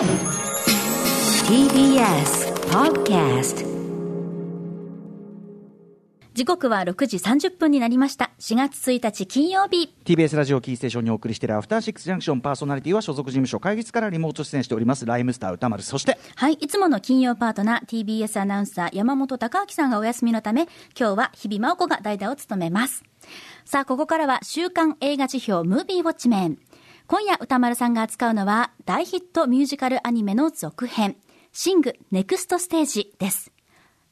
[0.00, 0.08] TBS
[2.70, 3.66] Podcast
[6.32, 8.30] 時刻は6時30分になりました。
[8.38, 9.94] 4月1日金曜日。
[10.06, 15.04] TBS ラジオキーステーションにお送りしているアフターシックスジャンクションパーソナリティは所属事務所会議室からリモート出演しております。
[15.04, 15.82] ライムスター歌丸。
[15.82, 17.84] そしてはいいつもの金曜パートナー。
[17.84, 20.62] TBS アナウンサー山本貴明さんがお休みのため
[20.98, 23.04] 今日は日々真央子が代打を務めます。
[23.66, 26.58] さあここからは週刊映画辞表ムービーウォッチメン
[27.10, 31.16] 今夜歌丸さんが扱うのは大ヒットミュージカルアニメの続編
[31.50, 33.50] シングネクストステージです。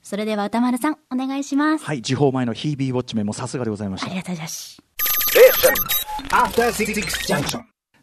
[0.02, 1.84] それでは歌丸さんお願いします。
[1.84, 4.08] はい時報前のヒービーウォッチメンもさすがでございました。
[4.08, 4.82] ありがとうございます。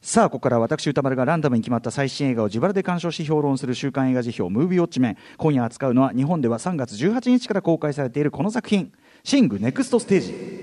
[0.02, 5.18] さあここから私歌丸がランダムに決まった最新映画を自腹で鑑賞し評論する週刊映画辞表ムービーウォッチメン。
[5.36, 8.94] 今夜扱うのは日本では3月18日から公開されているこの作品
[9.26, 10.56] 「シングネクストステージ」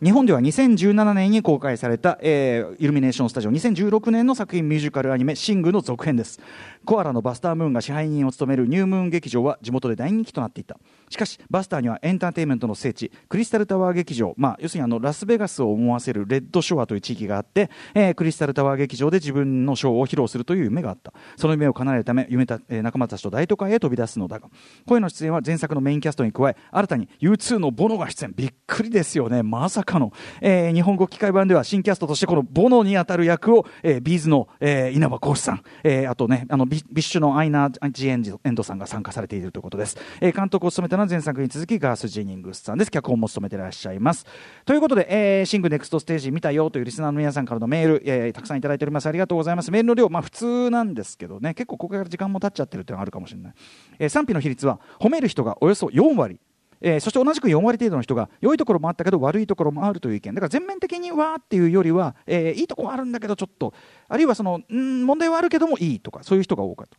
[0.00, 6.38] 日本では2017年に公開された、えー、イルミネーションスタジオ2016年の作品ミュージカルアニメ「シング」の続編です。
[6.84, 10.78] コアラのバスタームーンが支配人を務めるニュームーン劇場は地元で大人気となっていた。
[11.10, 21.12] しかしバスターにはエンターテインメントの聖地クリスタルタワー劇場、まあ、要するにあのラスベガスを思わせるレッドショアという地域があって、えー、クリスタルタワー劇場で自分のショーを披露するという夢があった。
[21.36, 24.48] その夢を叶えるため夢た、えー、仲間たちと大都会へ飛び出すのだが
[24.86, 28.32] 声の出演は前作のメインキャストに加え新たに U2 のボノが出演。
[28.36, 29.42] びっくりですよね。
[29.42, 38.22] まさかの、えー日本語吹き替え版では新キャストとしてこのボノに当たる役を、えー、ビーズの、えー、稲葉浩志さん、えー、あとねあのビビッシュのアイナ・ジ・エン
[38.54, 42.90] ドさんが参加されているということです、えー、監督を務めたのは前作に続きガース・ジェニングスさんです。
[42.90, 44.26] 脚本も務めていらっしゃいます。
[44.64, 49.06] ということで、えー、シングネクストステージ見たよというリスナーの皆さんからのメール、えー、たくさんいただいております。
[49.06, 49.70] ありがとうございます。
[49.70, 51.54] メールの量まあ普通なんですけどね。
[51.54, 53.54] 結構ここから時間も経っちゃってるっていうのがあるかもしれない、
[53.98, 56.40] えー、賛否の比率は褒める人がおよそ4割。
[56.80, 63.74] えー、そして同じく4割程度の人が良いところもあったけど悪いところもあるという意見だから全面的にわーっていうよりは、えー、いいところはあるんだけどちょっと
[64.08, 66.98] あるいはそのん問題はあるけどもいいとかそういう人が多かった。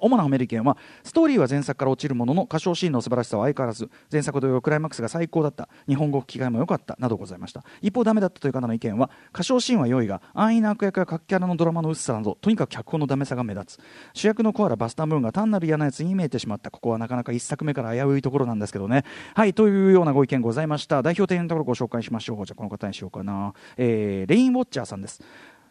[0.00, 5.68] 主なアメリカンはストーリーは前作から落ちるものの歌唱シーンの素晴らしさは相変わらず前作同様クライマックスが最高だった。
[5.88, 6.96] 日本語吹き替えも良かった。
[6.98, 7.64] などございました。
[7.80, 13.80] 一方ダメだったという方の意見は歌唱シーンは良いが安易な悪役や各キャラのドラマの薄さなどとにかく脚本のダメさが目立つ。
[14.14, 16.70] 主役のコアラバスタームーンが単なる嫌なやつに見えてしまった。
[16.70, 19.04] ここはなかなか1作目から危ういところなんですけどね。
[19.34, 21.02] はいというようなご意見ございました。
[21.02, 22.46] 代表的なところご紹介しましょう。
[22.46, 25.20] じゃあこの方にしようかな、えー、レインウォッチャーさんです。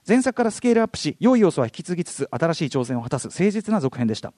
[0.07, 4.33] 前作からスケールアップし良い要素は引き継ぎつつ新しい挑戦を果たす誠実な続編でした。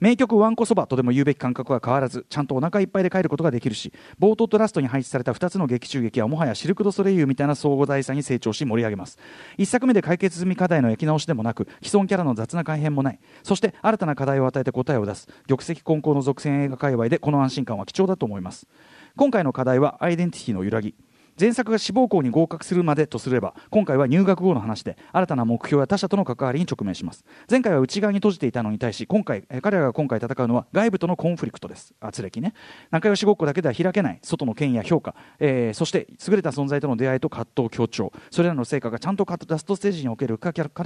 [0.00, 9.18] 名曲わんこそばとでも言うべき感覚は変わらずちゃんとお腹いっぱいで帰ることができるし冒頭とラストに配置された2つの劇中劇はもはやシルク・ド・ソレイユみたいな相互大差に成長し盛り上げます。
[9.58, 13.18] 1作目で解決済み課題の焼き直しでもなく既存キャラの雑な改変もない。
[13.42, 15.26] そして新たな課題を与えて答えを出す。
[15.48, 18.68] 玉石混交の続編映画界隈でこの安心感は貴重だと思います。
[19.16, 20.94] 今回の課題はアイデンティティの揺らぎ。
[21.38, 27.24] 前作が志望校に合格するまでとすれば今回は入学後の話で新たな目標や他者との関わりに直面します。
[27.48, 31.94] 前回は内側に閉じていたのに対し今回彼らが今回戦うのは外部とのコンフリクトです。
[32.00, 32.54] 圧力ね。
[32.90, 34.18] 仲良しごっこだけでは開けない。
[34.22, 38.12] 外の権威や評価、えー、そして優れた存在との出会いと葛藤強調。
[38.30, 40.80] それらの成果がちゃんとラストステージにおけるキャラキ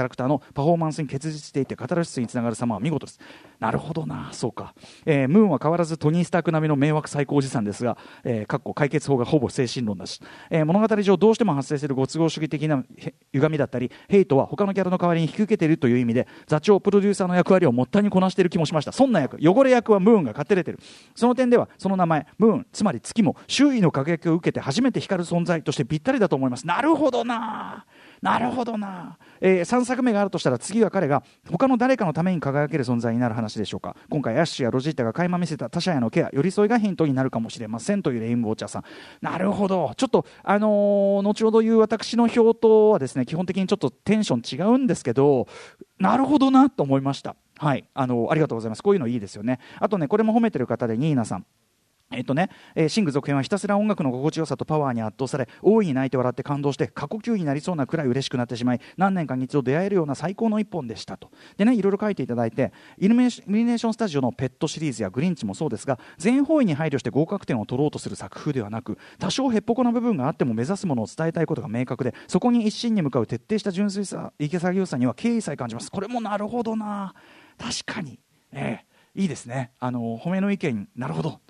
[0.00, 3.20] ャラクターのパフォーマンスに結実していてカタルシスにつながる様は見事です。
[3.60, 4.30] なるほどな。
[4.32, 10.20] そうか、えー、ムーンは変わらずトニー・スターク並みの迷惑最高おじさんですが、えー、解決法がほぼ精神論だし、
[10.50, 12.84] えー、物語上どうしても発生するご都合主義的な
[13.32, 18.92] 歪みだったりヘイトは他のキャラの代わりに引き受けているという意味で座長プロデューサーの役割をもったいにこなしている気もしました。
[18.92, 20.78] そんな役汚れ役はムーンが勝手れてる。
[21.14, 26.66] その点ではその名前ムーンつまり月も周囲の輝きを受けて初めて光る存在としてぴったりだと思います。
[26.66, 27.86] なるほどな
[28.22, 33.96] なるほどな、えー、3作目があるとしたら次は彼が他の誰かのために輝ける存在になる話でしょうか。
[34.10, 38.84] 今回アッシュやロジータが垣間見せた他者へのケア寄り添いがヒントになるかもしれませんというレインボーチャーさん。
[39.20, 39.92] なるほど。
[39.96, 45.46] ちょっとあのー、後ほど言う私の表とはですね基本的にちょっとテンション違うんですけど
[45.98, 47.36] なるほどなと思いました。
[47.58, 47.88] はい。
[47.94, 48.82] あのー、ありがとうございます。
[48.82, 49.60] こういうのいいですよね。
[49.78, 51.46] あとねこれも褒めてる方でニーナさん。
[52.10, 61.30] えっとね、えー、シング続編はひたすら音楽の心地よさとパワーに圧倒され大いに泣いて笑って感動して過呼吸になりそうなくらい嬉しくなってしまい何年かに一度出会えるような最高の一本でしたと。
[61.56, 75.90] でねいろいろ書いていただいてイルミネーションスタジオのペットシリーズやグリンチもそうですが全方位に配慮して合格点を取ろうとする作風ではなく多少へっぽこな部分があっても目指すものを伝えたいことが明確でそこに一心に向かう徹底した純粋さ潔さには敬意さえ感じます。
[75.90, 77.14] これもなるほどな。
[77.58, 78.18] 確かに、
[78.52, 78.84] え
[79.14, 79.72] え、いいですね。
[79.78, 80.88] あの褒めの意見。
[80.96, 81.40] なるほど。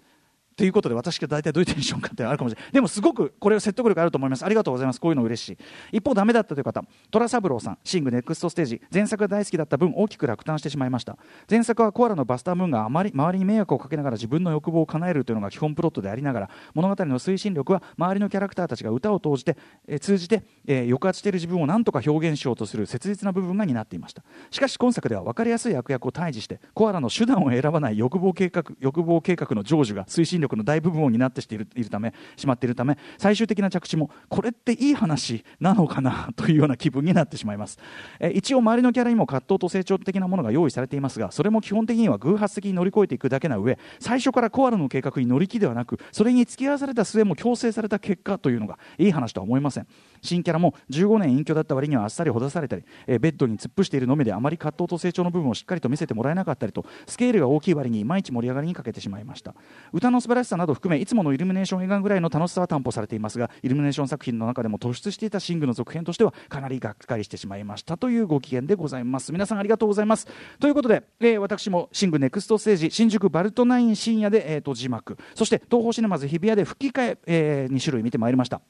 [0.59, 4.45] ということで私が大体どういうテンションかってあるかもしれないでもすごくこれは説得力あると思います。
[4.45, 5.01] ありがとうございます。
[5.01, 5.59] こういうの嬉しい。
[5.93, 6.83] 一方ダメだったという方
[7.13, 11.17] 虎三郎さんシングネクストステージ前作が大好きだった分大きく落胆してしまいました
[11.49, 19.57] 前作はコアラのバスタームーンがあまり周りに迷惑をかけながら自分の欲望を叶えるというのが基本プロットでありながら物語の推進力は周りのキャラクターたちが歌を通じて、
[19.87, 24.23] え、通じて、えー、抑圧している自分を何とか表現しようとする切実な部分が担っていました。
[24.51, 37.79] しかし今作では分かりやすい悪役を退治してコアラの手段を選ばない欲望計画欲望計画の成就が推進力の大部分を担ってしているいるためしまっているため最終的な着地もこれっていい話なのかなというような気分になってしまいます、
[38.21, 49.87] え一応周りのキャラにも葛藤と成長的なものが用意されていますがそれも基本的には偶発的に乗り越えていくだけな上最初からコアラの計画に乗り気ではなくそれに付き合わされた末も強制された結果というのがいい話とは思いません。
[50.23, 59.55] 新キャラも15年隠居だった割にはあっさりほだされたり、えー、ベッドに突っ伏しているのみであまり葛藤と成長の部分をしっかりと見せてもらえなかったりとスケールが大きい割にいまいち盛り上がりに欠けてしまいました。
[59.93, 69.33] 歌の素晴らしさなど含めいつものイルミネーション映画ぐらいの楽しさは担保されていますがイルミネーション作品の中でも突出していたシングの続編としてはかなりがっかりしてしまいましたというご機嫌でございます。
[69.33, 70.27] 皆さんありがとうございます。
[70.59, 75.17] ということで、えー、私もシングネクストステージ新宿バルトナイン深夜で、えーと、字幕。
[75.35, 78.61] そして東宝シネマズ日比谷で吹き替ええー、2種類見てまいりました。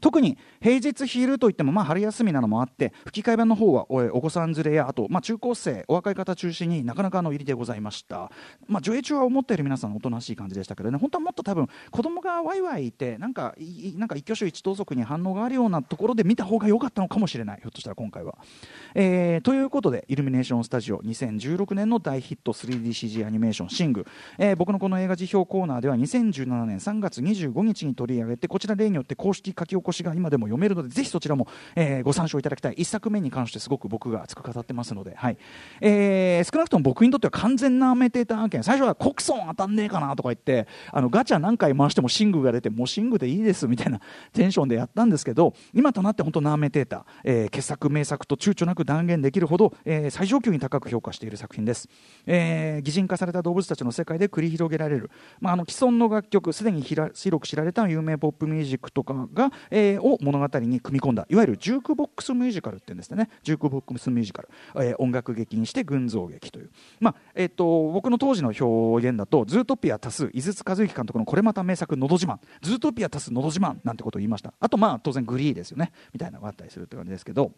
[0.00, 8.30] 特に平日昼といってもまあ春休みなのもあって吹き替え版の方はお子さん連れやあとまあ中高生お若い方中心になかなかの入りでございました、
[8.66, 13.54] まあ、上映中は思ったより皆さんおとなしい感じでしたけどね本当はもっと多分子供がワイワイいてなんか
[13.96, 18.38] なんか一挙手一投足に反応があるようなところで見た方が良かったのかもしれないひょっとしたら今回は、
[18.94, 24.06] えー、ということでイルミネーションスタジオ2016年の大ヒット 3DCG アニメーション「シング」
[24.38, 32.74] えー、僕のこの映画辞表コーナーでは2017年3月25日に取り上げてこちら例によって公式書き起こしが今でも読めるのでぜひそちらも、えー、ご参照いただきたい。
[32.74, 35.38] 1作目に関してすごく僕が熱く語ってますので、はい。
[35.80, 38.62] えー、少なくとも僕にとっては完全なアメテーター案件。
[38.62, 44.00] 最初はコクソン当たんねえかなとか言ってあのガチャ何回回してもシングが出てもうシングでいいですみたいな
[44.32, 51.88] テンションでやったんですけど今となって本当ナーメテータ、えー、傑作名作と躊躇なく断言できるほど、えー、最上級に高く評価している作品です、
[52.26, 63.28] えー、擬人化された動物たちの世界で繰り広げられる、まあ、あの既存の楽曲すでに広く知られた有名ポップミュージックとかが、ー、を物語に組み込んだいわゆるジュークボックスミュージカルっていうんですね。
[63.42, 66.70] ジュークボックスミュージカル、えー、音楽劇にして群像劇という、
[67.00, 74.54] まあえーと、僕の当時の表現だとズートピア足す井筒和之監督のこれまた名作「のど自慢」ズートピア足す「のど自慢」なんてことを言いました。
[74.60, 75.92] あとまあ当然グリーですよね。
[76.12, 77.52] みたいなのがあったりするって感じですけど。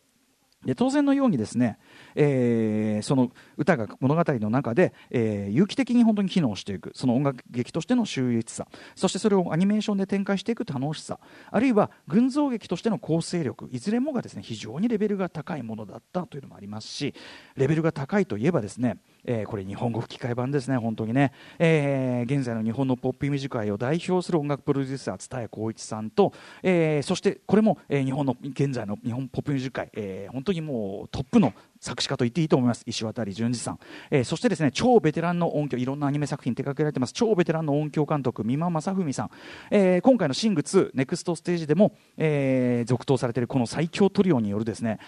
[0.64, 1.78] で当然のようにですね、
[2.14, 6.92] えー、その歌が物語の中で、えー、有機的に本当に機能していく。
[6.94, 8.66] その音楽劇としての秀逸さ。
[8.94, 11.18] そしてそれをアニメーションで展開していく楽しさ。
[11.50, 13.70] あるいは群像劇としての構成力。
[13.72, 17.14] いずれもがですね非常にレベルが高いものだったというのもありますし
[17.56, 26.32] レベルが高いといえばですねえー、これ日本語吹き替え版ですね、本当にね、えー、現在の日本のポップミュージックを代表する音楽プロデューサー、蔦谷光一さんと、
[26.62, 32.82] えー、そしてこれも、えー、日本の現在の日本ポップミュージック界、えー、本当にもうトップの作詞家と言っていいと思います。
[32.87, 33.78] 石渡淳二さん、
[34.11, 37.12] えー、そしてですね超ベテランの音響いろんなアニメ作品手掛けられてます。
[37.12, 39.31] 超ベテランの音響監督三間正文さん、
[39.70, 44.99] えー、今回の「シング2ネクストステージでも、えー、続投されているこの最強トリオによるですね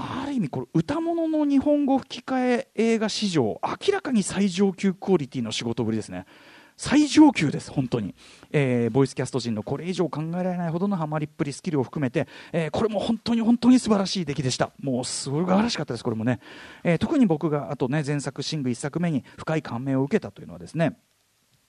[0.00, 6.26] ある意味これ歌物の日本語吹き替え映画史上明らかに最上級クオリティの仕事ぶりですね。
[6.76, 8.14] 最上級です本当に、
[8.52, 14.70] えー、ボイスキャスト陣のこれ以上考えられないほどのハマりっぷりスキルを含めて、えー、これも本当に本当に素晴らしい出来でした。
[14.80, 16.40] もう素晴らしかったですこれもね、
[16.82, 20.96] えー、特に僕があとね前作「シング」1作目に深い感銘を受けたというのはですね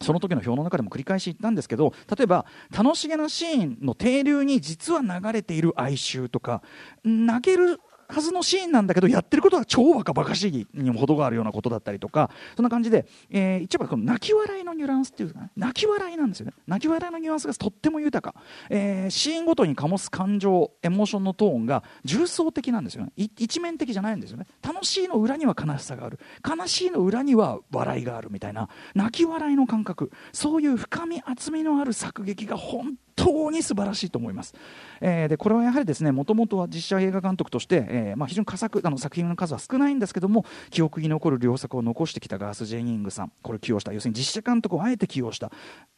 [0.02, 2.46] その時の表の中でも繰り返し言ったんですけど例えば
[2.76, 6.62] 楽しげなシーンの停留に実は流れている哀愁とか
[7.04, 7.80] 泣ける
[8.12, 16.54] はずのシーンなんだけどやってることは超バカバカしいにも程があるようなことだったりとかそんな感じで、えー、一番この泣き笑いのニュアンスっていうか、ね、泣き笑いなんですよね。
[16.68, 18.40] 泣き笑いのニュアンスがとっても豊か、
[18.70, 23.12] えー、シーンごとに醸す感情エモーションのトーンが重層的なんですよね。
[23.16, 24.46] 一面的じゃないんですよね。
[24.62, 26.20] 楽しいの裏には悲しさがある。
[26.48, 30.12] 悲しいの裏には笑いがあるみたいな泣き笑いの感覚。
[30.34, 34.54] そういう深み厚みのある作劇が本当に素晴らしいと思います、
[35.00, 43.32] えー、でこれはやはりですねもともとは実写映画監督として、えーまあ、非常に佳作あの作品の数は少ないんですけども記憶に残る良作を残してきたガース・ジェニングさん。
[43.42, 43.94] これ起用した。
[43.94, 45.52] 要するに実写監督をあえて起用した。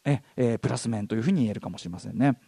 [0.04, 2.38] え、ー、プラス面というふうに言えるかもしれませんね。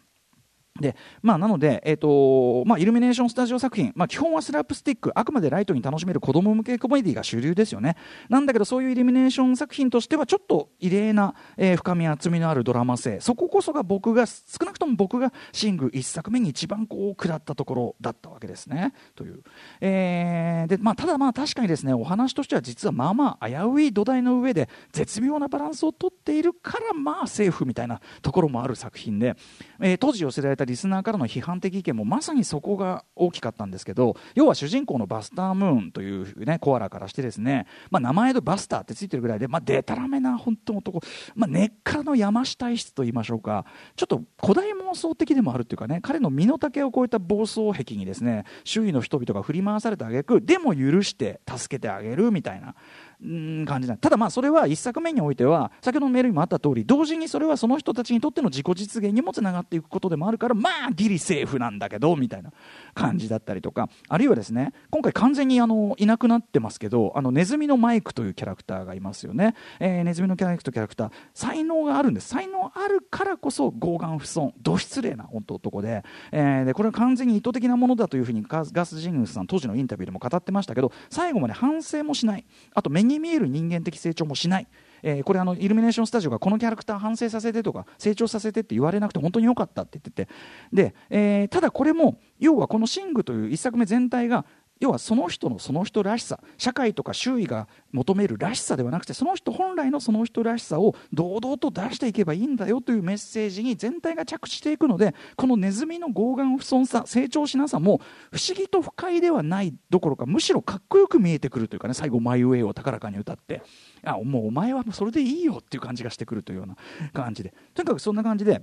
[0.81, 7.97] でまあ、なので、えーとまあ、イルミネーションスタジオ作品、まあ、基本はスラップスティックあくまでライトに楽しめる子供向けコメディが主流ですよね。
[8.29, 13.21] なんだけどそういうイルミネーション作品としてはちょっと異例な、えー、深み厚みのあるドラマ性。
[13.21, 18.93] そここそが僕が少なくとも僕がシング1作目に一番こう食らったところだったわけですね。
[19.15, 19.43] という、
[19.81, 29.37] えーでまあ、ただまあ確かにですねお話としては実はまあまあ危うい土台の上で絶妙なバランスをとっているからまあセーフみたいなところもある作品で、
[29.81, 41.01] えー、当時寄せられたリスナーからの批判的意見もまさにそこが大きかったんですけど要は主人公のバスタームーンという、ね、コアラからしてですね、まあ、名前でバスターってついてるぐらいで、まあ、でたらめな本当男、
[41.35, 43.65] まあ、根っからの山下体質と言いましょうか。
[43.95, 52.75] ちょっと古代妄想的でもあるっていうかね彼の身の丈を超えた暴走癖にですね周囲の人々が振り回されてあげくでも許して助けてあげるみたいな。
[53.23, 62.53] うん感じなただまあそれは1作目においては先ほどのメールにもあった通り同時にそれはその人たちにとっての自己実現にもつながっていくことでもあるからまあギリセーフなんだけどみたいな。
[62.97, 71.13] 感じだったりとかあるいはですね今回完全にあのいなくなってますけどあのネズミのマイクというキャラクターがいますよね、えー、ネズミのキャラクターキャラクター。
[71.35, 72.29] 才能があるんです。
[72.29, 82.47] 才能あるからこそ傲岸不損ど失礼な本当男で,、えー、でこれは完全に意図的なものだというふうにガス・ジングスさん当時のインタビューでも語ってましたけど最後まで反省もしない。
[82.75, 84.67] あと目に見える人間的成長もしない。
[85.09, 90.29] えー、これあのイルミネーションスタジオがこのキャラクター反省させてとか成長させてって言われなくて本当に良かったって言ってて。
[90.73, 94.45] で、えー、ただこれも要はこの「シング」という1作目全体が
[94.79, 113.63] 要はその人のその人らしさ社会とか周囲が求めるらしさではなくてその人本来のその人らしさを堂々と出していけばいいんだよというメッセージに全体が着地していくのでこのネズミの傲岸不損さ成長しなさも不思議と不快ではないどころかむしろかっこよく見えてくるというかね最後「マイ・ウェイ」を高らかに歌って
[114.05, 116.77] あもうお前はそれでいいよっていう感じがしてくるというような
[117.13, 118.63] 感じでとにかくそんな感じで。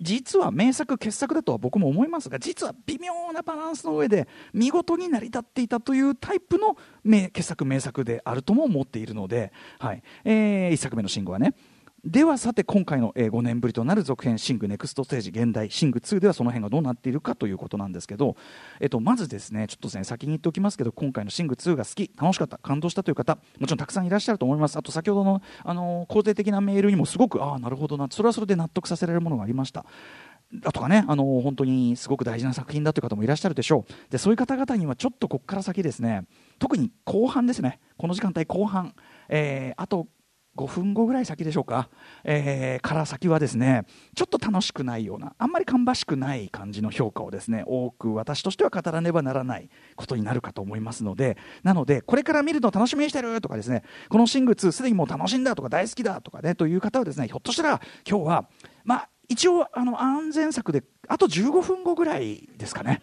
[0.00, 10.02] 実は名作傑作だとは僕も思いますが実は微妙なバランスの上で見事に成り立っていたというタイプの名傑作名作であるとも思っているので、はい。
[10.24, 11.54] えー、1作目の信号はね
[12.06, 18.06] ではさて今回の、え、5年ぶりとなる続編「シングネクストステージ現代シング2」ではその辺がどうなっているかということなんです。
[18.06, 18.36] けど、
[18.78, 22.12] えっと、まずですねちょっとね先に言っておきますけど今回の「シング2」が好き。
[22.16, 24.76] 楽しかった感動したという方もちろんたくさんいらっしゃると思います。
[24.76, 29.84] あと先ほどの、あの、肯定的なメールにもすごくああなるほどなそれはそれで納得させられるものがありました。
[30.54, 36.22] だとかね、あの本当にすごく大事な作品だという方もいらっしゃるでしょうでそういう方々にはちょっとここから先ですね
[36.60, 38.94] 特に後半ですねこの時間帯後半、
[39.28, 40.06] えー、あと
[40.56, 41.88] 5分後ぐらい先でしょうか、
[42.24, 43.84] えー、から先はですね
[44.14, 58.48] ちょっと楽しくないようなあんまり芳しくない感じの評価をですね多く私としては語らねばならないことになるかと思いますのでなのでこれから見るの楽しみにしてるとかですねこの「シング2」すでにもう楽しんだとか大好きだとかねという方はですねひょっとしたら今日は
[58.84, 63.02] まあ一応あの安全策であと15分後ぐらいですかね。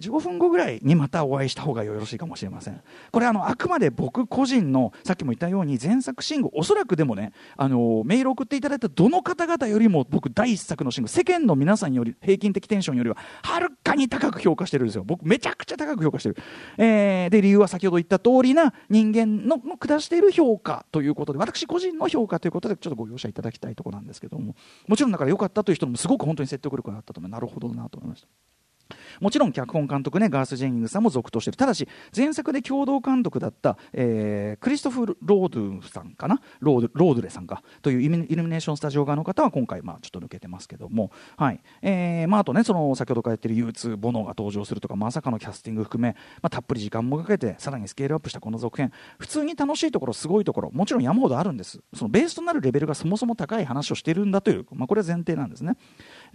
[0.00, 2.80] 15分後ぐらいにまたお会いした方がよろしいかもしれません。
[3.10, 15.04] これあのあくまで僕個人のさっきも言ったように前作シングおそらくでもねあのメール送っていただいたどの方々よりも僕第一作のシング世間の皆さんより平均的テンションよりははるかに高く評価してるんですよ。
[15.04, 16.36] 僕めちゃくちゃ高く評価してる、
[16.76, 24.54] えー、で理由は先ほど言った通りな人間の下している評価ということで私個人の評価ということでちょっとご容赦いただきたいところなんですけども
[24.86, 28.28] もちろんだから良かったという人もすごく本当に説得力があったと思うなるほどなと思いました
[29.20, 31.56] もちろん脚本監督ねガース・ジェニングさんも続投している。
[31.56, 36.40] ただし前作で共同監督だった、えー、クリストフ・ロードゥさんかな？
[36.60, 37.62] ロードロードレさんか？
[37.82, 41.60] というイルミネーションスタジオ側の方は今回、まあ、ちょっと抜けてますけども、はい。
[41.82, 48.92] えーまあ、あとねその先ほどから言ってる U2 ボノが登場するとかまさかのキャスティング含め、まあ、たっぷり時間もかけてさらにスケールアップしたこの続編。
[49.18, 51.80] 普通に楽しいところすごいところもちろん山ほどあるんです。
[51.94, 55.76] そのベースとなるレベルがそもそも高い話をしているんだという、まあ、これは前提なんですね。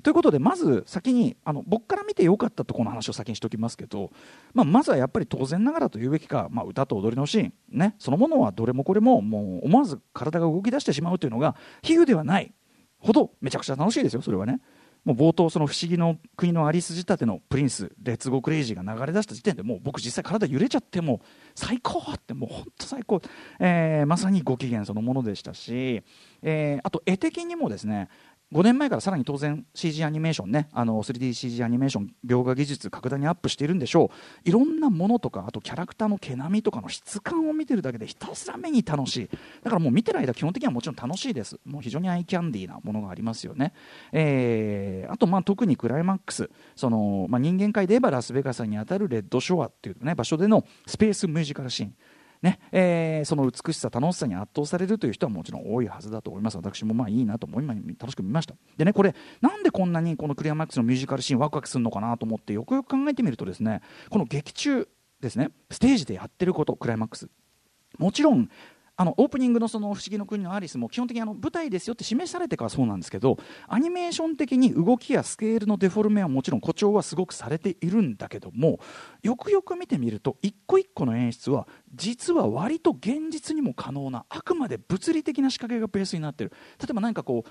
[0.01, 4.11] ということでまず先にあの僕から見てよかったとこの話を先にしておきますけど、
[4.53, 12.53] まあ、まずはやっぱり当然ながらと言うべきか、まあ、歌と踊りのシーン、ね、そのものはどれもこれももう思わず体が動き出してしまうというのが比喩ではない
[12.99, 14.61] ほどめちゃくちゃ楽しいですよそれはね。
[15.05, 21.21] もう冒頭その不思議の国のアリス仕立てのプリンスレッツゴークレイジーが流れ出した時点でもう僕実際体揺れちゃっても
[21.55, 23.21] 最高ってもう本当最高、
[23.59, 26.03] えー、まさにご機嫌そのものでしたし、
[26.41, 28.07] えー、あと絵的にもですね
[28.53, 34.12] 5年前からさらに当然 CG アニメーションねあの 3DCG アニメーション描画技術格段にアップしているんでしょ
[34.45, 34.50] う。
[34.50, 39.29] いろんなものとかあとキャラクターの毛並みとかの質感を見てるだけでひたすら目に楽しい。
[39.63, 41.60] だからもう見てる間基本的にはもちろん楽しいです。
[41.65, 43.74] もう非常にアイキャンディーなものがありますよね、
[44.12, 46.50] えー、あとまあ特にクライマックス。
[46.75, 51.95] その、まあ、人間界で言えばラスベガスにあたるレッドショアっていう、ね、場所でのスペースミュージカルシーン。
[52.43, 56.57] ねえーその美しさ楽しさに圧倒されるという人はもちろん多いはずだと思います。
[56.57, 58.53] 私もまあいいなと思い今楽しく見ました。
[58.77, 64.88] でねこれなんでこんなにこのクリアマックスのミュージカルシーンワクワクするのかなと思ってよくよく考えてみるとですねこの劇中
[65.21, 67.29] ですねステージでやってることクライマックス。
[67.97, 68.50] もちろん
[68.95, 78.79] あのオープニングのその「不思議の国のアリス」も基本的にあの舞台ですよって示されてからそうなんですけどアニメーション的に動きやスケールのデフォルメはもちろん誇張はすごくされているんだけども
[79.23, 86.51] よくよく見てみると一個一個の演出は実は割と現実にも可能なあくまで物理的な仕掛けがベースになってる。
[86.79, 87.50] 例えば何かこう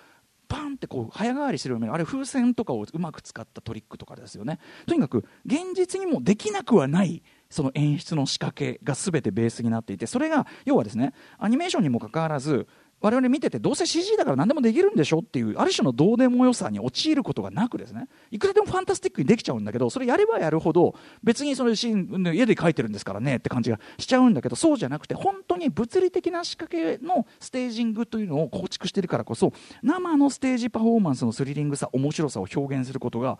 [0.52, 4.58] バンってこう早変わりしてるようなあれ風船とかをうまく使ったトリックとかですよね。
[4.86, 7.22] とにかく現実にもできなくはない
[7.52, 12.66] その演出の仕掛けが全てベースになっていてそれが要はですねアニメーションにもかかわらず
[13.02, 33.38] 我々見ててどうせ CG だから何でもできるんでしょっていうある種のどうでもよさに陥ることがなくですねいくらでもファンタスティックにできちゃうんだけどそれやればやるほど別にそのシーンね家で描いてるんですからねって感じがしちゃうんだけどそうじゃなくて本当に物理的な仕掛けのステージングというのを構築してるからこそ生のステージパフォーマンスのスリリングさ面白さを表現することが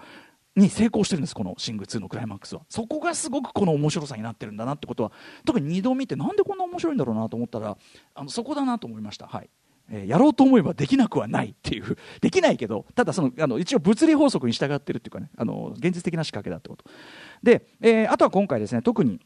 [0.54, 2.62] に成功してるんですこの「シング2」のクライマックスは。
[2.68, 5.12] そこがすごくこの面白さになってるんだなってことは
[5.44, 7.76] 特に2度見てなんでこんな面白いんだろうなと思ったら
[8.14, 9.26] あのそこだなと思いました。
[9.26, 9.50] はい。
[9.90, 11.96] えーやろうと思えばできなくはないっていう。
[12.20, 16.84] できないけどただそのあの一応物理法則に従ってるっていうかねあの現実的な仕掛けだってこと。
[17.42, 19.20] で、えーあとは今回ですね特に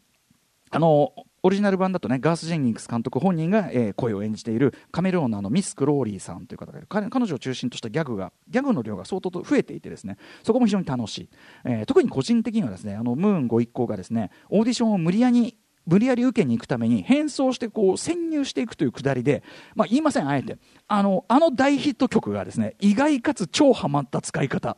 [0.71, 1.13] あの
[1.47, 11.29] オリジナル版だとねガース・ジェンニングス監督本人が、えー声を演じているカメレオンののミス・クローリーさんという方がいる彼彼女を中心としたギャグがギャグの量が相当と増えていてですねそこも非常に楽しい、
[11.65, 19.45] えー特に個人的にはですねあのムーンご一行がですねオーディションを無理やり無理やり受けに行くために変装してこう潜入していくというくだりで、
[19.77, 20.59] まあ、言いませんあえて。
[20.89, 24.77] あのあの大ヒット曲がですね意外かつ超ハマった使い方。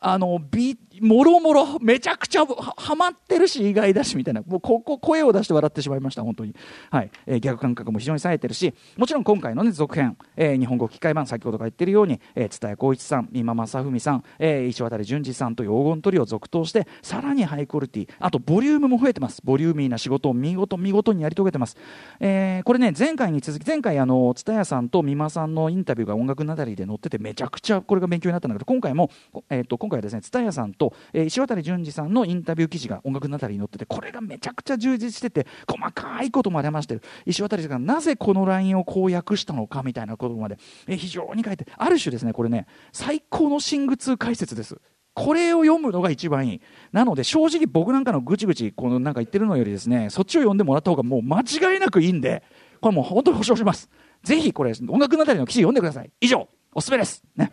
[0.00, 4.42] あのビもろもろめちゃくちゃははまってるし意外だしみたいな。
[4.42, 6.54] もうここ声を出して笑ってしまいました本当に、
[6.90, 7.10] はい。
[7.26, 19.40] えーギャグ感覚も非常に冴えてるしもちろん今回の、ね、続編、えー日本語吹き替え版先ほどから言ってるように、えー、蔦谷好一さん三馬正文さん、えー石渡淳二さんという黄金トリオを続投してさらにハイクオリティあとボリュームも増えてます。
[19.44, 21.76] ボリューミーな仕事を見事見事にやり遂げてます、
[22.20, 29.10] えーこれね前回に続き前回あの蔦谷さんと三馬さんのインタビューが音楽なだりで載っててめちゃくちゃこれが勉強になったんだけど今回も、
[29.48, 44.80] えー、と今回はですね蔦谷さんと、えー石渡淳二さんのインタビュー記事が音楽なだりに載っててこれがめちゃくちゃ充実してて細かいことまで話して石渡さんがなぜこのラインをこう訳したのかみたいなことまで、えー非常に書いてある種ですねこれね最高のシング2解説です
[45.14, 46.60] これを読むのが一番いい。
[46.92, 52.44] なので、正直僕なんかのぐちぐち、このなんか言ってるのよりですね、そっちを読んでもらった方がもう間違いなくいいんで、
[52.80, 53.90] これもう本当に保証します。
[54.22, 56.12] ぜひこれ、音楽なだりの記事読んでください。
[56.20, 57.24] 以上、おすすめです。
[57.34, 57.50] ね。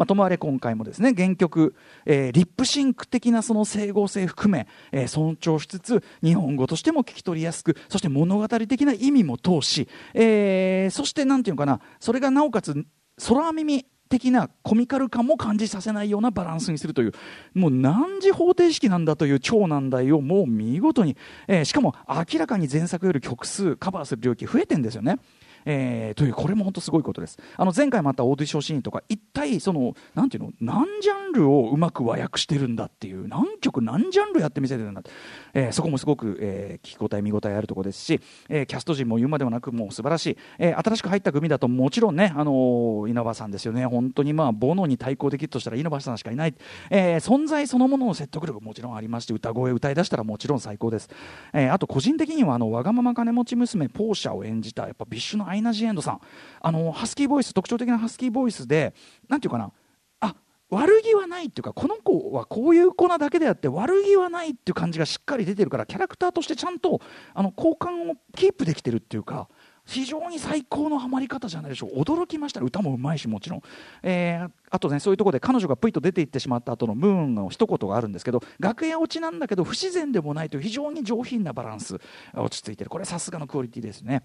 [0.00, 1.74] まあ、ともあれ今回もですね原曲、
[2.06, 12.86] えーリップシンク的なその整合性含め、えー尊重しつつ日本語としても聞き取りやすくそして物語的な意味も通し、えーそしてなんていうのかなそれがなおかつ
[13.28, 17.12] 空耳的なコミカル感も感じさせないようなバランスにするという
[17.52, 25.18] もう何次方程式なんだという超難題をもう見事に、えーしかも明らかに前作より曲数カバーする領域増えてるんですよね。
[25.64, 27.38] えーというこれも本当すごいことです。
[27.56, 35.10] あの前回もあったオーディションシーンとか一体そのなんていうの何ジャンルをうまく和訳してるんだっていう何曲何ジャンルやってみせてるんだって、
[35.54, 43.86] えーそこもすごく、えー聞き応え見応えあるところですし、えーキャスト陣も言うまでもなくもう素晴らしい、えー新しく入った組だともちろんね、あのー稲葉さんですよね。
[43.86, 46.54] 本当にまあボノに対抗できるとしたら稲葉さんしかいない、
[46.90, 51.08] えー存在そのものの説得力ももちろんありまして歌声歌い出したらもちろん最高です、
[51.52, 56.20] えーあと個人的にはあのわがまま金持ち娘ポーシャを演じたやっぱビッシュのアイナ・ジ・エンドさん。
[56.60, 58.94] あのハスキーボイス特徴的なハスキーボイスで
[59.28, 59.72] なんていうかな。
[60.20, 60.34] あ
[60.70, 67.00] 悪気はないっていうかこの子はこういう子なだけであって悪気はないっていう感じがしっかり出てるからキャラクターとしてちゃんと
[67.34, 69.48] あの好感をキープできてるっていうか
[69.84, 72.00] 非常に最高のハマり方じゃないでしょう。
[72.00, 72.60] 驚きました。
[72.60, 73.62] 歌もうまいしもちろん、
[74.04, 81.98] えーあとねそういうところで彼女がプイと出ていってしまった後のムーンの一言があるんですけど楽屋落ちなんだけど不自然でもないという非常に上品なバランス。
[82.34, 82.90] 落ち着いてる。
[82.90, 84.22] これさすがのクオリティですね。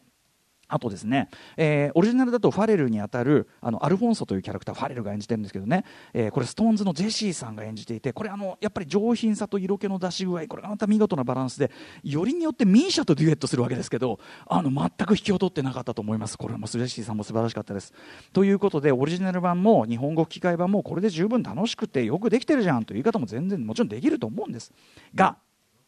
[0.68, 11.72] あとですね、えーオリジナルだとファレルにあたるあのアルフォンソというキャラクターファレルが演じてるんですけどね、えーこれストーンズのジェシーさんが演じていてこれあのやっぱり上品さと色気の出し具合これがまた見事なバランスで
[12.04, 16.38] よりによってミーシャとデュエットするわけですけどあの全く引けを取ってなかったと思います。
[16.38, 17.94] これもジェシーさんも素晴らしかったです。
[18.34, 24.74] ということでオリジナル版も日本語吹き替え版もこれで十分楽しくてよくできてるじゃんという言い方も全然もちろんできると思うんです
[25.14, 25.38] が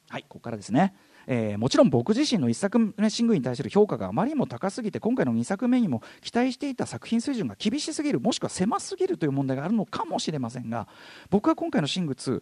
[0.10, 0.96] はいここからですね。
[1.28, 10.88] えーもちろん僕自身の1作目シングに対する評価があまりにも高すぎて今回の2作目にも期待していた作品水準が厳しすぎるもしくは狭すぎるという問題があるのかもしれませんが
[11.30, 12.42] 僕は今回のシング2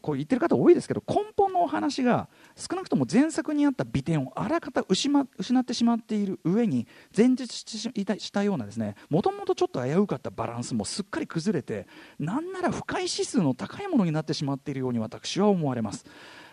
[0.00, 11.86] こう言ってる方多いですけど根本のお話が少なくとも前作にあった美点をあらかた失ってしまっている上に前日したようなですねもともとちょっと危うかったバランスもすっかり崩れて
[12.18, 16.06] なんなら不快指数の高いものになってしまっているように私は思われます。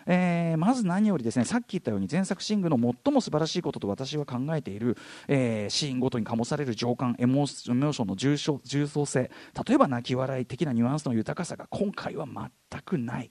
[0.06, 4.96] えー、まず何よりですねさっき言ったように前作シングの最も素晴らしいことと私は考えている、
[5.28, 9.30] えー、シーンごとに醸される情感エモーションの重重層性
[9.66, 13.30] 例えば泣き笑い的なニュアンスの豊かさが今回は全くない。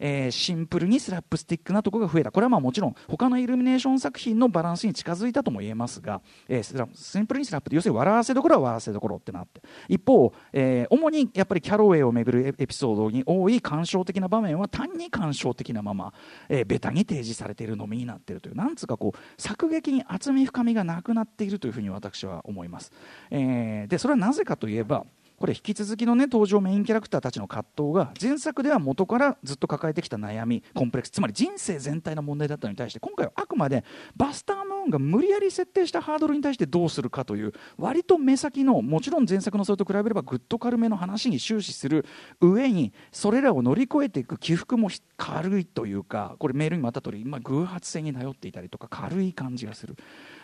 [0.00, 2.32] えー、シンプルにスラップスティックなところが増えた。
[2.32, 16.12] これはまあもちろん他のイルミネーション作品のバランスに近づいたとも言えますが、えー、シンプルにスラップ要するに笑わせどころは笑わせどころってなって一方、えー、主にやっぱりキャロウェイをめぐるエピソードに多い感傷的な場面は単に感傷的なまま、
[16.48, 22.92] えー、ベタに提示されているのみになっているというなんつうかこう作劇に厚み深みがなくなっているというふうに私は思います、
[23.30, 25.04] えー、でそれはなぜかといえば
[25.40, 33.82] これ引き続きのね登場メインキャラクターたちの葛藤が前作では元からずっと抱えてきた悩みコンプレックスつまり人生全体の問題だったのに対して今回はあくまで
[34.14, 42.04] バスタームーンが無理やり設定したハードルに対してどうするかという割と目先のもちろん前作のそれと比べればぐっと軽めの話に終始する
[42.42, 49.96] 上にそれらを乗り越えていく起伏も軽いというかこれメールにもあった通り、まあ、偶発性に頼っていたりとか軽い感じがする、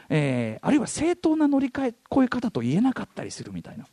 [0.08, 3.84] えー、あるいは正当な乗り越え方と言えなかったりするみたいな。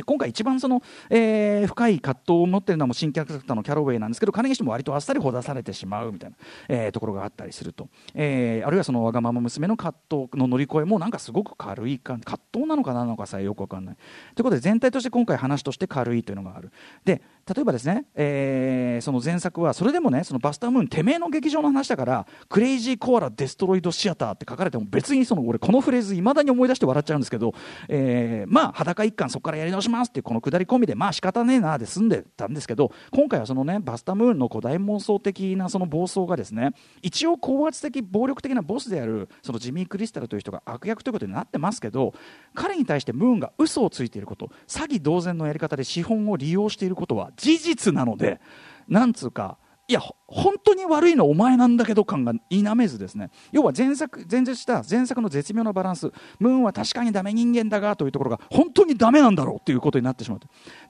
[0.00, 6.36] で今回一番その、えー、深い葛藤を持っているのはもう新キャラクターのキャロウェイなんですけど金岸も割とあっさりほだされてしまうみたいな、
[6.68, 13.96] えー、ところがあったりすると、えー、あるいはそのわがまま娘の葛藤の乗り越えもなんかすごく軽い感葛藤なのかなのかさえよく分かんない。
[14.34, 16.72] ということで全体として今回話として軽いというのがある。
[17.04, 17.20] で
[17.52, 27.52] 例えばですね、えー、その前作はそれでもねそのバスタームーンてめえの劇場の話だからクレイジーコアラデストロイドシアターって書かれても別にその俺このフレーズいまだに思い出して笑っちゃうんですけど、
[27.88, 42.14] えー、まあ裸一貫そこからやり直しますってこの下り込みでまあ仕方ねえなで済んでたんですけど今回はそのねバスタームーンの古代妄想的なその暴走がですね一応高圧的暴力的なボスであるそのジミー・クリスタルという人が悪役ということになってますけど
[42.54, 48.40] 彼に対してムーンが嘘をついていること詐欺同然のやり方で資本を利用していることは事実なので
[48.88, 53.30] なんつうかいや本当に悪いのお前なんだけど感が否めずですね。
[53.52, 56.12] 要は前作前述した前作の絶妙なバランス。
[56.38, 60.40] ムーンは確かにダメ人間だがというところが本当にダメなんだろうということになってしまう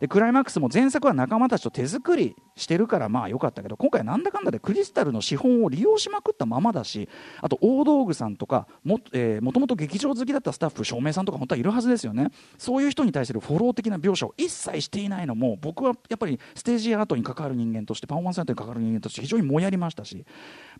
[0.00, 7.08] でクライマックスも前作は仲間たちと手作りしてるからまあ良かったけど今回なんだかんだでクリスタルの資本を利用しまくったままだし
[7.40, 12.28] あと大道具さんとかも,、えー、もともと劇場好きだったスタッフ照明さんとか本当はいるはずですよね。
[12.58, 20.24] そういう人に対するフォロー的な描写を一切していないのも僕はやっぱりステージアートに関わる人間としてパフォーマンスアートに関わる人間として常にもやりましたし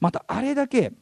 [0.01, 0.93] またあれだけ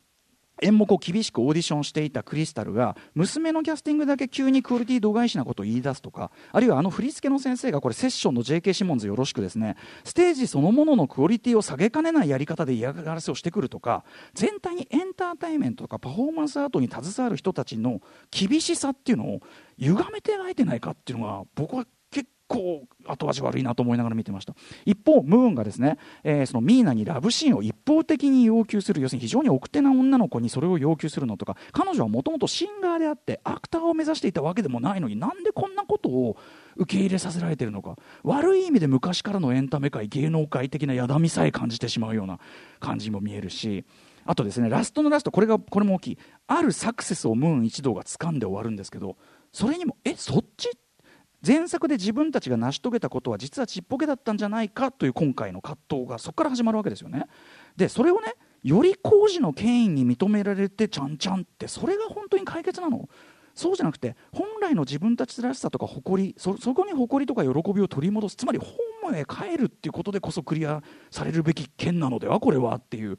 [0.62, 8.72] 演目を厳しくオーディションしていたクリスタルが娘のキャスティングだけ急にクオリティ度外視なことを言い出すとかあるいはあの振り付けの先生がこれセッションの J.K.
[8.72, 19.40] シモンズよろしくですねステージそのもののクオリティを下げかねないやり方で嫌がらせをしてくるとか全体にエンターテインメントとかパフォーマンスアートに携わる人たちの厳しさっていうのを
[19.78, 21.86] 歪めて描いてないかっていうのが僕は
[22.48, 24.54] 構後味悪いなと思いながら見てました。
[24.84, 36.36] 一方ムーンがですね、えー、そのミーナにラブシーンを一方的に要求する要するに非常に奥手な女の子にそれを要求するのとか彼女はもともとシンガーであってアクターを目指していたわけでもないのになんでこんなことを
[36.76, 37.96] 受け入れさせられているのか。
[38.22, 42.38] 悪い意味で昔からのエンタメ界芸能界的なやだみさえ感じてしまうような
[42.80, 43.84] 感じも見えるし。
[44.24, 46.18] あとですねラストのラストこれがこれも大きい。
[46.46, 49.16] あるサクセスをムーン一同が掴んで終わるんですけど
[49.52, 50.70] それにもえそっち
[51.46, 57.26] 前作で自分たちが成し遂げたことは実はちっぽけだったんじゃないかという今回の葛藤がそこから始まるわけですよね。
[57.76, 63.08] でそれをねより工事の権威に認められてちゃんちゃんってそれが本当に解決なの
[63.54, 68.58] そうじゃなくて本来の自分たちらしさとか誇りそこに誇りとか喜びを取り戻すつまり
[69.02, 73.18] 本へ帰るっていうことでこそクリアされるべき件なのではこれはっていう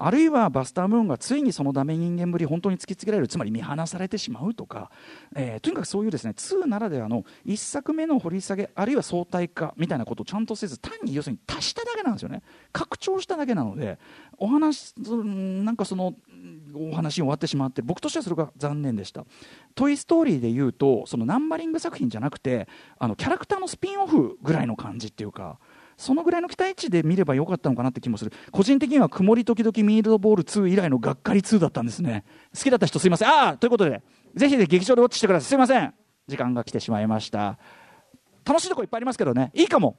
[0.00, 3.28] あるいはバスター・ムーンがついにそのダメ人間ぶり本当に突きつけられる。
[3.28, 4.90] つまり見放されてしまうとか、
[5.34, 12.42] えー、とにかくそういうですね2ならではの1作目の掘り下げあるいは相対化みたいなことをちゃんとせず単に要するに足しただけなんですよね。
[12.72, 13.98] 拡張しただけなので
[14.38, 16.14] お話なんかその
[16.74, 19.24] お話に終わってしまって僕としてはそれが残念でした
[19.74, 25.58] 「トイ・ストーリー」でいうとそのナンバリング作品じゃなくてあのキャラクターのスピンオフぐらいの感じっていうか
[25.98, 28.32] そのぐらいの期待値で見ればよかったのかなって気もする。
[28.52, 32.24] 個人的には曇り時々ミールドボール2以来のがっかり2だったんですね。
[32.56, 33.28] 好きだった人すいません。
[33.28, 34.00] ああということで
[34.34, 35.48] ぜひね劇場でウォッチしてください。
[35.48, 35.92] すいません。
[36.28, 37.58] 時間が来てしまいました。
[38.44, 39.50] 楽しいとこいっぱいありますけどね。
[39.54, 39.96] いいかも。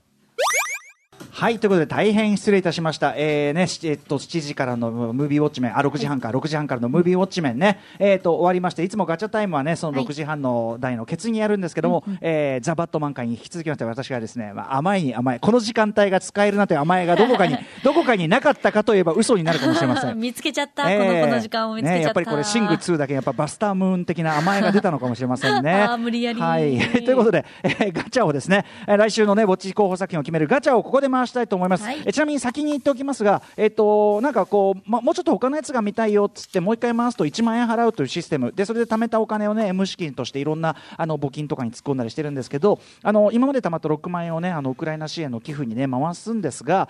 [1.40, 3.14] はい、ということで大変失礼いたしました。
[3.16, 20.16] えー、ね、しえっと、7時からのムービーウォッチメン、あ、6時半か、6時半からのムービーウォッチメンね、えっと、終わりまして、いつもガチャタイムはね、そのはい6時半の台のケツにやるんですけども、えーザ・バットマン会に引き続きまして、私がですね、まあ、甘いに甘い、この時間帯が使えるなという甘えがどこかに、 どこかになかったかといえば嘘になるかもしれません。
[20.20, 25.72] 見つけちゃった、えこのえこの時間を見つけちゃった、ね、やっぱりこれ、シング2だけやっぱバスタームーン的な甘えが出たのかもしれませんね。
[25.88, 26.78] あー無理やりはい。
[27.06, 31.84] ということで、えーガチャをですね、えー来週のね、ぼっち候補作品を決めるガチャをここで回したいと思います。
[31.84, 38.52] はいえーちなみに先に言っておきますが、えっ、と、なんかこう、ま、もうちょっと他のやつが見たいよっつって、もう一回回すと1万円払うというシステム。
[38.54, 46.90] で、それで貯めたお金をね、M 資金としていろんな、あの、募金とかに突っ込んだりしてるんですけど、あの、今まで貯まった6万円をね、あの、ウクライナ支援の寄付にね、回すんですが、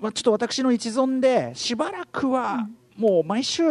[0.00, 3.62] まあちょっと私の一存で、しばらくは、もう毎週、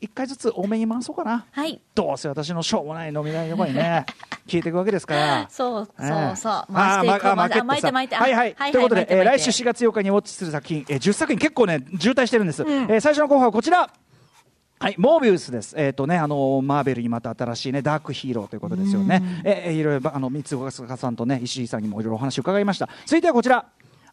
[0.00, 1.46] 1回ずつ多めに回そうかな。
[1.50, 4.06] はいどうせ私のしょうもない飲み代の声にね、
[4.46, 5.46] 聞いていくわけですから。
[5.50, 8.72] そうええそうそう、あ回していま巻いて巻いてはいはい。
[8.72, 12.62] ということで、えー来週4月月8日にウォッチする作品、えー10作品結構ね、渋滞してるんです。
[12.62, 13.90] えー最初の候補はこちら。
[14.80, 15.74] はい、モービウスです。
[15.76, 19.42] えっ、とね、あのマーベルにまた新しいね、ダークヒーローということですよね。
[19.44, 22.88] えーいろいろ、あの、三岡さんとね、石井さんにもいろいろお話を伺いました。
[23.04, 23.66] 続いてはこちら。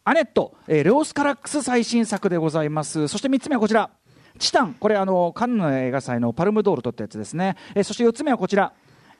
[0.08, 3.06] アネット、えーレオスカラックス最新作でございます。
[3.06, 3.90] そして三つ目はこちら。
[4.38, 7.56] チタン、これあの、カンヌ映画祭のパルムドール撮ったやつですね。
[7.74, 8.72] えーそして4つ目はこちら。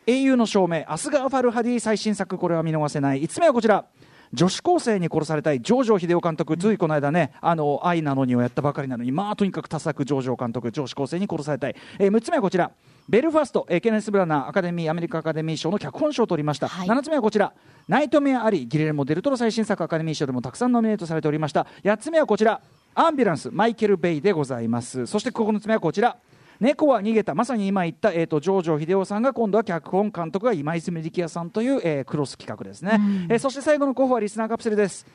[0.06, 3.22] 英雄の証明、アスガー・ファルハディ最新作、これは見逃せない。
[3.22, 3.84] 5つ目はこちら。
[4.32, 11.76] 女子高生に殺されたい上場秀夫監督、ついこの間ね、あの愛なのにをやったばかりなのに、まあとにかく多作上場監督、女子高生に殺されたい。
[11.98, 12.70] えー、6つ目はこちら。
[13.08, 16.88] ベルファスト、えーケネス・ブラナーアカデミーアメリカアカデミー賞の脚本賞を取りました、はい。
[16.88, 17.52] 7つ目はこちら。
[17.88, 21.66] ナイトメア・アリギレルモ・デルトロ最新作アカデミー賞でもたくさんノミネートされておりました。
[21.84, 22.60] 8つ目はこちら。
[22.98, 25.06] アンビュランスマイケル・ベイでございます。
[25.06, 26.16] そして9つ目はこちら
[26.60, 27.34] 猫は逃げた。
[27.34, 35.06] まさに今言った、えー、と上場秀夫さんが今度は脚本監督が今泉力也さんという、えークロス企画ですね、えーそして最後の候補はリスナーカプセルです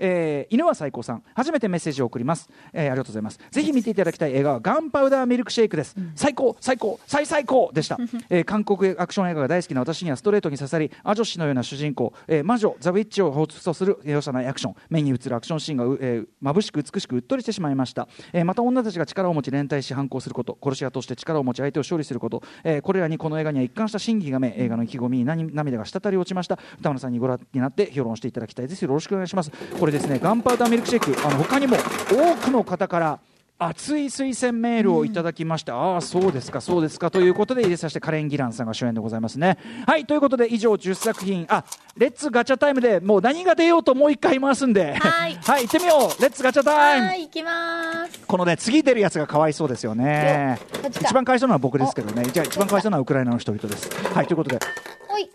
[0.00, 3.38] えー犬は最高さん初めてメッセージを送ります、えーありがとうございます。
[3.50, 7.98] ぜひ見ていただきたい映画はガンパウダーミルクシェイクです、最高最高最最高でした、
[8.30, 26.58] えー韓国アクション映画が大好きな私にはストレートに刺さりア女子のような主人公、えー魔女ザ・ウィッチを彷彿とする容赦ないアクション目に映るアクションシーンがう、えー眩しく美しくうっとりしてしまいました、えーまた女たちが力を持ち連帯し反抗すること殺し屋として力を持ち相手を勝利すること、えーこれらにこの映画には一貫した真偽がめ映画の意気込みに何涙が滴り落ちました。
[26.80, 28.82] 歌村さんにご覧になって評論していただきたいです。
[28.82, 29.50] よろしくお願いします。
[29.78, 31.76] これですねガンパウダーミルクシェイクあの他にも
[32.10, 33.20] 多くの方から
[33.62, 39.58] 熱い推薦メールをいただきまして、ああそうですかそうですかということで入れさせてカレン・ギランさんが主演でございますね。
[39.86, 41.44] はいということで以上10作品。
[41.50, 44.94] あレッツガチャタイムでもう何が出ようともう一回回すんで。
[44.94, 45.34] はい。
[45.44, 46.22] はい行ってみよう。
[46.22, 47.06] レッツガチャタイム。
[47.08, 48.20] はい行きます。
[48.26, 50.58] このね次出るやつがかわいそうですよね。
[50.88, 52.24] 一番かわいそうなのは僕ですけどね。
[52.32, 53.90] じゃあ一番かわいそうなのはウクライナの人々です。
[54.14, 54.58] はいということで。
[55.06, 55.30] ほい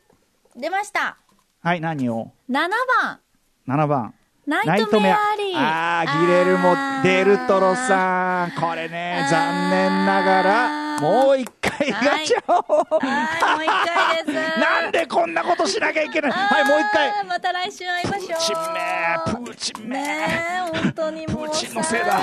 [0.56, 1.16] 出ました。
[1.62, 2.70] はい何を？7
[3.04, 3.20] 番。
[3.68, 4.15] 7番
[4.46, 5.18] ナイトメア。
[5.38, 8.52] リーああギレルモ・デルトロさん。
[8.52, 13.56] これね残念ながらもう一回ガチャをはい。
[13.56, 14.60] もう一回です。
[14.60, 16.32] なんでこんなことしなきゃいけない。
[16.32, 17.26] はいもう一回。
[17.26, 18.28] また来週会いましょう。
[18.28, 22.20] プーチンめプーチンめねえ本当にもうプーチンのせいだ。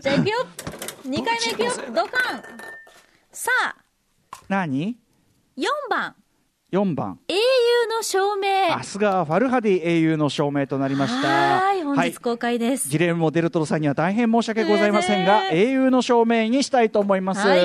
[0.00, 0.46] じゃあ行くよ。
[1.06, 1.72] 2回目行くよ。
[1.92, 2.42] ドカン。
[3.32, 3.76] さあ。
[4.48, 4.96] 何
[5.58, 6.14] ？4番
[6.76, 7.38] ?4 番英雄
[7.96, 17.46] の証明アスガー・ファルハディ英雄の証明となりましたはい本日公開です、ギレルモ・デルトロさんには大変申し訳ございませんが、ね英雄の証明にしたいと思います。
[17.46, 17.60] はい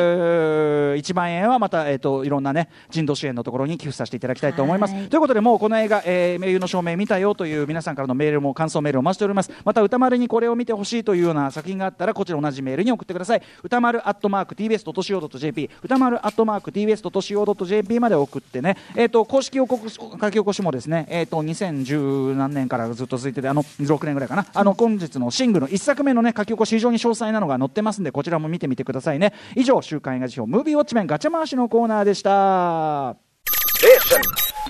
[1.02, 4.93] 1万円はまた、えっ、と、いろんなね、人道支援のところに寄付させていただきたいと思います。
[4.93, 9.52] はいということで、もうこの映画、えー英雄の証明見たよという皆さんからのメールも、感想メールをお待ちしております。
[9.65, 13.41] また、歌丸にこれを見てほしいというような作品があったら、こちら同じメールに送ってください。
[13.63, 29.34] 歌丸アットマーク tbs.co.jp、歌丸アットマーク tbs.co.jp まで送ってね、ええっ、と、公式予告書書き起こしもですね、えっ、と、2010何年からずっと続いてて、あの、6年ぐらいかな、あの、本日のシングルの1作目のね、書き起こし非常に詳細なのが載ってますんで、こちらも見てみてくださいね。
[29.56, 33.16] 以上、週刊映画辞表、ムービーウォッチメンガチャ回しのコーナーでした。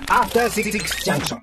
[0.08, 1.40] After Six Junction.